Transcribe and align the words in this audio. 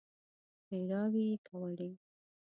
ښېراوې 0.65 1.21
يې 1.29 1.37
کولې. 1.47 1.89